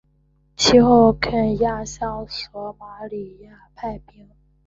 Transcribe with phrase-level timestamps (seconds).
[0.55, 4.27] 其后肯亚向索马利亚派兵。